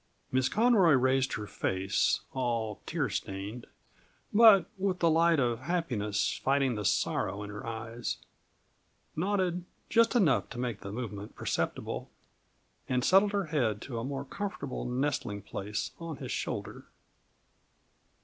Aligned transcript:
Miss 0.31 0.49
Conroy 0.49 0.93
raised 0.93 1.33
her 1.33 1.45
face, 1.45 2.21
all 2.33 2.81
tear 2.87 3.07
stained, 3.07 3.67
but, 4.33 4.65
with 4.75 4.97
the 4.97 5.11
light 5.11 5.39
of 5.39 5.59
happiness 5.59 6.39
fighting 6.43 6.73
the 6.73 6.83
sorrow 6.83 7.43
in 7.43 7.51
her 7.51 7.63
eyes, 7.63 8.17
nodded 9.15 9.63
just 9.91 10.15
enough 10.15 10.49
to 10.49 10.57
make 10.57 10.79
the 10.79 10.91
movement 10.91 11.35
perceptible, 11.35 12.09
and 12.89 13.05
settled 13.05 13.31
her 13.33 13.45
head 13.53 13.79
to 13.83 13.99
a 13.99 14.03
more 14.03 14.25
comfortable 14.25 14.85
nestling 14.85 15.43
place 15.43 15.91
on 15.99 16.17
his 16.17 16.31
shoulder. 16.31 16.85